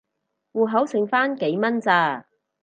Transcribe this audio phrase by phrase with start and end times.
[0.53, 2.25] 戶口剩番幾蚊咋